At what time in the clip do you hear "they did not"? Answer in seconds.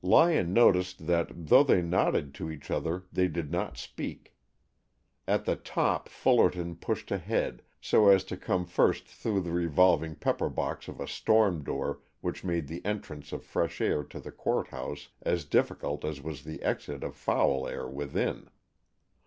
3.12-3.76